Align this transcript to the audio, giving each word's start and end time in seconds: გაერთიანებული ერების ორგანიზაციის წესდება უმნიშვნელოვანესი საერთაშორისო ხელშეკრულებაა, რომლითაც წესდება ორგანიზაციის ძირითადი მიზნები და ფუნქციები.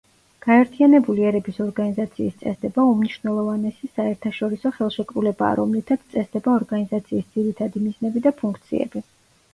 გაერთიანებული 0.43 1.25
ერების 1.31 1.59
ორგანიზაციის 1.65 2.39
წესდება 2.39 2.85
უმნიშვნელოვანესი 2.93 3.91
საერთაშორისო 3.99 4.71
ხელშეკრულებაა, 4.79 5.59
რომლითაც 5.61 6.09
წესდება 6.17 6.57
ორგანიზაციის 6.63 7.33
ძირითადი 7.37 7.87
მიზნები 7.89 8.29
და 8.29 8.37
ფუნქციები. 8.45 9.09